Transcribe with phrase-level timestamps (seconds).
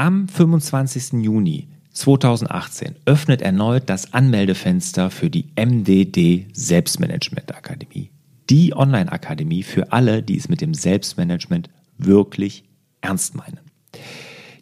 [0.00, 1.24] Am 25.
[1.24, 8.12] Juni 2018 öffnet erneut das Anmeldefenster für die MDD Selbstmanagement Akademie.
[8.48, 12.62] Die Online-Akademie für alle, die es mit dem Selbstmanagement wirklich
[13.00, 13.58] ernst meinen.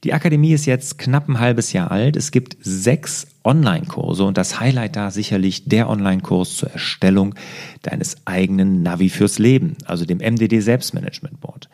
[0.05, 2.17] Die Akademie ist jetzt knapp ein halbes Jahr alt.
[2.17, 7.35] Es gibt sechs Online-Kurse und das Highlight da sicherlich der Online-Kurs zur Erstellung
[7.83, 11.69] deines eigenen Navi fürs Leben, also dem MDD Selbstmanagement Board.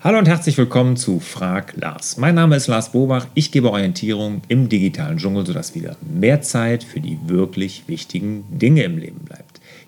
[0.00, 2.18] Hallo und herzlich willkommen zu Frag Lars.
[2.18, 3.28] Mein Name ist Lars Bobach.
[3.32, 8.82] Ich gebe Orientierung im digitalen Dschungel, sodass wieder mehr Zeit für die wirklich wichtigen Dinge
[8.82, 9.43] im Leben bleibt.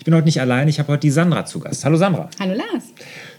[0.07, 1.85] Ich bin heute nicht allein, ich habe heute die Sandra zu Gast.
[1.85, 2.31] Hallo Sandra.
[2.39, 2.85] Hallo Lars.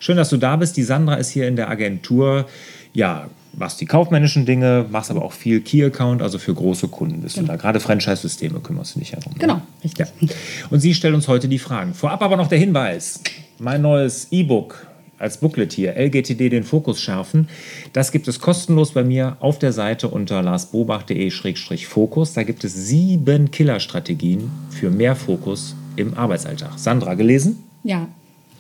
[0.01, 0.75] Schön, dass du da bist.
[0.75, 2.45] Die Sandra ist hier in der Agentur.
[2.91, 7.35] Ja, machst die kaufmännischen Dinge, machst aber auch viel Key-Account, also für große Kunden bist
[7.35, 7.47] genau.
[7.47, 7.57] du da.
[7.57, 9.31] Gerade Franchise-Systeme kümmerst du dich herum.
[9.39, 9.61] Genau, ne?
[9.81, 10.07] richtig.
[10.19, 10.27] Ja.
[10.69, 11.93] Und sie stellt uns heute die Fragen.
[11.93, 13.21] Vorab aber noch der Hinweis.
[13.59, 14.87] Mein neues E-Book
[15.19, 17.47] als Booklet hier, LGTD den Fokus schärfen.
[17.93, 22.33] Das gibt es kostenlos bei mir auf der Seite unter larsbobach.de-fokus.
[22.33, 26.77] Da gibt es sieben Killerstrategien für mehr Fokus im Arbeitsalltag.
[26.77, 27.63] Sandra, gelesen?
[27.83, 28.07] Ja,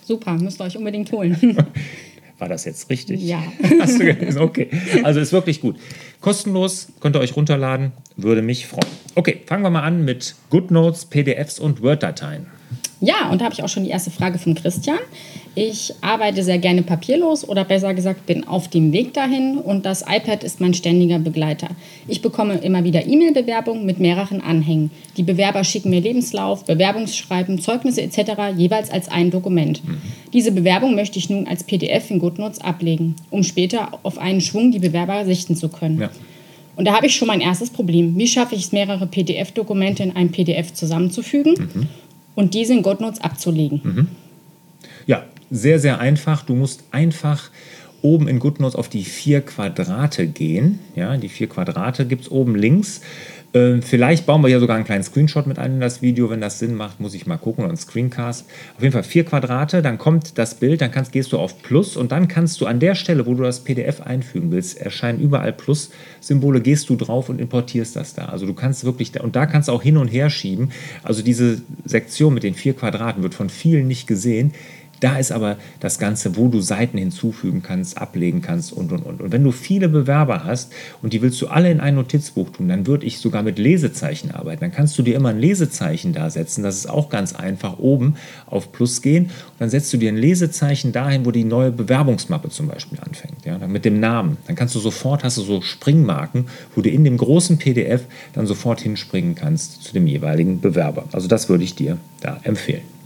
[0.03, 1.57] super, müsst ihr euch unbedingt holen.
[2.39, 3.21] War das jetzt richtig?
[3.23, 3.41] Ja.
[3.79, 4.41] Hast du gelesen?
[4.41, 4.69] Okay.
[5.03, 5.77] Also ist wirklich gut.
[6.21, 8.91] Kostenlos, könnt ihr euch runterladen, würde mich freuen.
[9.15, 12.45] Okay, fangen wir mal an mit GoodNotes, PDFs und Word-Dateien.
[12.99, 14.97] Ja, und da habe ich auch schon die erste Frage von Christian.
[15.53, 20.03] Ich arbeite sehr gerne papierlos oder besser gesagt bin auf dem Weg dahin und das
[20.07, 21.69] iPad ist mein ständiger Begleiter.
[22.07, 24.91] Ich bekomme immer wieder E-Mail-Bewerbungen mit mehreren Anhängen.
[25.15, 28.55] Die Bewerber schicken mir Lebenslauf, Bewerbungsschreiben, Zeugnisse etc.
[28.55, 29.83] jeweils als ein Dokument.
[29.83, 29.97] Mhm.
[30.33, 34.71] Diese Bewerbung möchte ich nun als PDF in GoodNotes ablegen, um später auf einen Schwung
[34.71, 36.01] die Bewerber sichten zu können.
[36.01, 36.09] Ja.
[36.75, 38.15] Und da habe ich schon mein erstes Problem.
[38.17, 41.53] Wie schaffe ich es, mehrere PDF-Dokumente in ein PDF zusammenzufügen?
[41.57, 41.87] Mhm
[42.37, 43.81] und diese in GoodNotes abzulegen.
[43.83, 44.07] Mhm.
[45.07, 46.43] Ja, sehr, sehr einfach.
[46.43, 47.49] Du musst einfach
[48.07, 50.79] oben in GoodNotes auf die vier Quadrate gehen.
[50.95, 53.01] Ja, die vier Quadrate gibt es oben links.
[53.53, 56.39] Ähm, vielleicht bauen wir hier sogar einen kleinen Screenshot mit ein in das Video, wenn
[56.39, 58.45] das Sinn macht, muss ich mal gucken, einen Screencast.
[58.75, 61.97] Auf jeden Fall vier Quadrate, dann kommt das Bild, dann kannst, gehst du auf Plus
[61.97, 65.51] und dann kannst du an der Stelle, wo du das PDF einfügen willst, erscheinen überall
[65.51, 68.25] Plus-Symbole, gehst du drauf und importierst das da.
[68.25, 70.71] Also du kannst wirklich, da, und da kannst du auch hin und her schieben.
[71.03, 74.53] Also diese Sektion mit den vier Quadraten wird von vielen nicht gesehen.
[74.99, 79.21] Da ist aber das Ganze, wo du Seiten hinzufügen kannst, ablegen kannst und, und, und.
[79.21, 82.67] Und wenn du viele Bewerber hast und die willst du alle in ein Notizbuch tun,
[82.67, 84.61] dann würde ich sogar mit Lesezeichen arbeiten.
[84.61, 86.63] Dann kannst du dir immer ein Lesezeichen da setzen.
[86.63, 87.77] Das ist auch ganz einfach.
[87.79, 88.15] Oben
[88.47, 92.49] auf Plus gehen und dann setzt du dir ein Lesezeichen dahin, wo die neue Bewerbungsmappe
[92.49, 93.45] zum Beispiel anfängt.
[93.45, 94.37] Ja, mit dem Namen.
[94.47, 98.47] Dann kannst du sofort, hast du so Springmarken, wo du in dem großen PDF dann
[98.47, 101.05] sofort hinspringen kannst zu dem jeweiligen Bewerber.
[101.11, 102.96] Also das würde ich dir da empfehlen.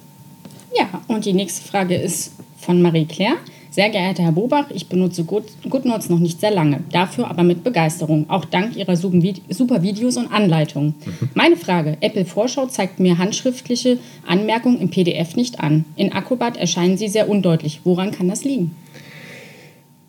[0.77, 3.37] Ja, und die nächste Frage ist von Marie-Claire.
[3.71, 8.29] Sehr geehrter Herr Bobach, ich benutze GoodNotes noch nicht sehr lange, dafür aber mit Begeisterung,
[8.29, 10.95] auch dank Ihrer super Videos und Anleitungen.
[11.05, 11.29] Mhm.
[11.35, 15.85] Meine Frage, Apple Vorschau zeigt mir handschriftliche Anmerkungen im PDF nicht an.
[15.95, 17.79] In Acrobat erscheinen sie sehr undeutlich.
[17.85, 18.75] Woran kann das liegen?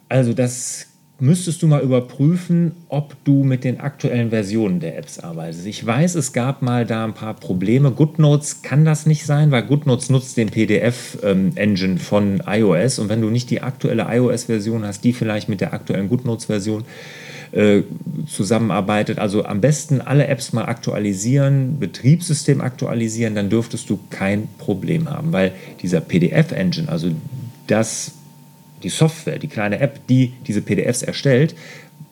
[0.08, 0.88] Also das
[1.22, 5.66] müsstest du mal überprüfen, ob du mit den aktuellen Versionen der Apps arbeitest.
[5.66, 7.92] Ich weiß, es gab mal da ein paar Probleme.
[7.92, 13.30] GoodNotes kann das nicht sein, weil GoodNotes nutzt den PDF-Engine von iOS und wenn du
[13.30, 16.82] nicht die aktuelle iOS-Version hast, die vielleicht mit der aktuellen GoodNotes-Version
[17.52, 17.82] äh,
[18.26, 19.20] zusammenarbeitet.
[19.20, 25.32] Also am besten alle Apps mal aktualisieren, Betriebssystem aktualisieren, dann dürftest du kein Problem haben,
[25.32, 25.52] weil
[25.82, 27.12] dieser PDF-Engine, also
[27.68, 28.14] das
[28.82, 31.54] die Software, die kleine App, die diese PDFs erstellt,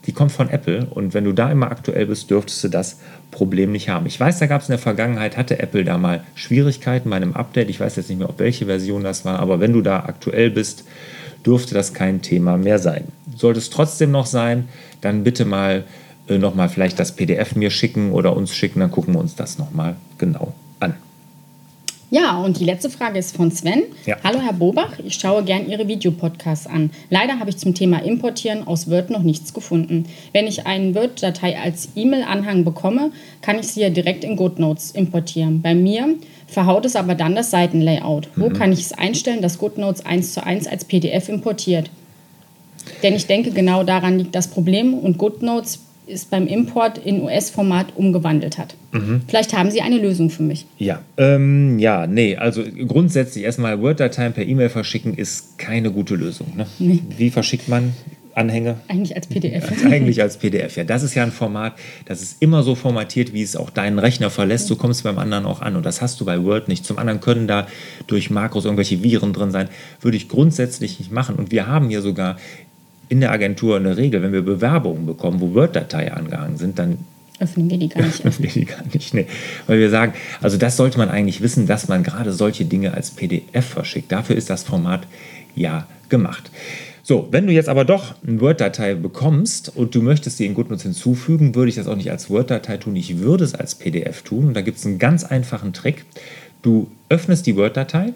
[0.07, 2.99] die kommt von Apple und wenn du da immer aktuell bist, dürftest du das
[3.31, 4.07] Problem nicht haben.
[4.07, 7.35] Ich weiß, da gab es in der Vergangenheit, hatte Apple da mal Schwierigkeiten bei einem
[7.35, 7.69] Update.
[7.69, 10.51] Ich weiß jetzt nicht mehr, ob welche Version das war, aber wenn du da aktuell
[10.51, 10.85] bist,
[11.45, 13.05] dürfte das kein Thema mehr sein.
[13.37, 14.69] Sollte es trotzdem noch sein,
[15.01, 15.85] dann bitte mal
[16.29, 19.59] äh, nochmal vielleicht das PDF mir schicken oder uns schicken, dann gucken wir uns das
[19.59, 20.95] nochmal genau an.
[22.13, 23.85] Ja, und die letzte Frage ist von Sven.
[24.05, 24.17] Ja.
[24.25, 26.91] Hallo Herr Bobach, ich schaue gern Ihre Videopodcasts an.
[27.09, 30.07] Leider habe ich zum Thema Importieren aus Word noch nichts gefunden.
[30.33, 33.13] Wenn ich eine Word-Datei als E-Mail-Anhang bekomme,
[33.43, 35.63] kann ich sie ja direkt in GoodNotes importieren.
[35.63, 36.17] Bei mir
[36.49, 38.29] verhaut es aber dann das Seitenlayout.
[38.35, 38.55] Wo Mhm.
[38.55, 41.91] kann ich es einstellen, dass GoodNotes 1 zu 1 als PDF importiert?
[43.05, 45.79] Denn ich denke, genau daran liegt das Problem und GoodNotes
[46.11, 48.75] ist beim Import in US-Format umgewandelt hat.
[48.93, 49.23] Mhm.
[49.29, 50.67] Vielleicht haben Sie eine Lösung für mich.
[50.79, 56.49] Ja, ähm, ja, nee, also grundsätzlich erstmal Word-Dateien per E-Mail verschicken ist keine gute Lösung.
[56.57, 56.67] Ne?
[57.17, 57.95] Wie verschickt man
[58.35, 58.77] Anhänge?
[58.89, 59.85] Eigentlich als PDF.
[59.85, 60.85] Eigentlich als PDF, ja.
[60.85, 61.75] Das ist ja ein Format,
[62.07, 64.67] das ist immer so formatiert, wie es auch deinen Rechner verlässt.
[64.67, 65.77] So kommst du beim anderen auch an.
[65.77, 66.85] Und das hast du bei Word nicht.
[66.85, 67.67] Zum anderen können da
[68.07, 69.69] durch Makros irgendwelche Viren drin sein.
[70.01, 71.37] Würde ich grundsätzlich nicht machen.
[71.37, 72.37] Und wir haben hier sogar
[73.11, 76.99] in der Agentur eine Regel, wenn wir Bewerbungen bekommen, wo Word-Dateien angehangen sind, dann
[77.41, 78.25] Öffnen wir die gar nicht.
[78.25, 79.15] öffnen wir die gar nicht.
[79.15, 79.27] Nee.
[79.67, 80.13] Weil wir sagen,
[80.43, 84.13] also das sollte man eigentlich wissen, dass man gerade solche Dinge als PDF verschickt.
[84.13, 85.07] Dafür ist das Format
[85.57, 86.51] ja gemacht.
[87.03, 90.83] So, wenn du jetzt aber doch eine Word-Datei bekommst und du möchtest sie in GoodNotes
[90.83, 94.49] hinzufügen, würde ich das auch nicht als Word-Datei tun, ich würde es als PDF tun.
[94.49, 96.05] Und da gibt es einen ganz einfachen Trick.
[96.63, 98.13] Du öffnest die Word-Datei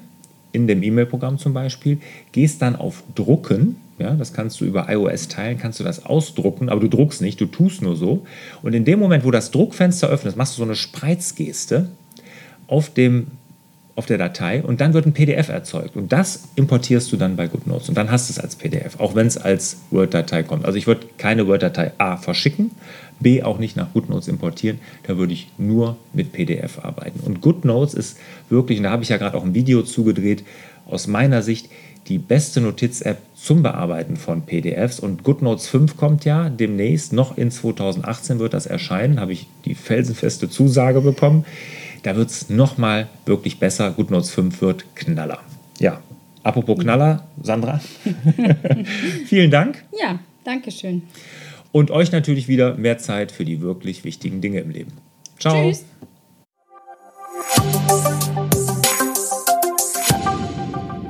[0.55, 1.99] in dem E-Mail-Programm zum Beispiel,
[2.33, 6.69] gehst dann auf Drucken, ja, das kannst du über iOS teilen, kannst du das ausdrucken,
[6.69, 8.27] aber du druckst nicht, du tust nur so.
[8.62, 11.89] Und in dem Moment, wo das Druckfenster öffnet, machst du so eine Spreizgeste
[12.67, 13.29] auf, dem,
[13.96, 15.96] auf der Datei und dann wird ein PDF erzeugt.
[15.96, 19.14] Und das importierst du dann bei GoodNotes und dann hast du es als PDF, auch
[19.14, 20.64] wenn es als Word-Datei kommt.
[20.64, 22.73] Also ich würde keine Word-Datei A verschicken,
[23.20, 27.20] B auch nicht nach GoodNotes importieren, da würde ich nur mit PDF arbeiten.
[27.20, 28.19] Und GoodNotes ist
[28.49, 30.44] wirklich, und da habe ich ja gerade auch ein Video zugedreht,
[30.87, 31.69] aus meiner Sicht
[32.08, 35.00] die beste Notiz-App zum Bearbeiten von PDFs.
[35.00, 39.75] Und GoodNotes 5 kommt ja demnächst, noch in 2018 wird das erscheinen, habe ich die
[39.75, 41.44] felsenfeste Zusage bekommen.
[42.05, 43.91] Da wird es nochmal wirklich besser.
[43.91, 45.39] GoodNotes 5 wird Knaller.
[45.79, 46.03] Ja,
[46.43, 47.81] apropos Knaller, Sandra,
[49.27, 49.83] vielen Dank.
[49.99, 51.03] Ja, danke schön.
[51.73, 54.93] Und euch natürlich wieder mehr Zeit für die wirklich wichtigen Dinge im Leben.
[55.39, 55.71] Ciao.
[55.71, 55.87] Tschüss.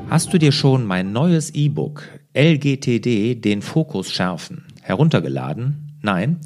[0.09, 5.99] Hast du dir schon mein neues E-Book LGTD, den Fokus schärfen, heruntergeladen?
[6.03, 6.39] Nein?